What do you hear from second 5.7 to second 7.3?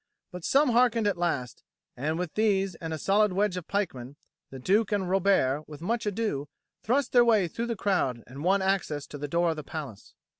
much ado, thrust their